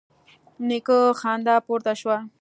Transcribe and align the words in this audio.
د 0.59 0.61
نيکه 0.67 0.97
خندا 1.19 1.55
پورته 1.65 1.93
شوه: 2.01 2.17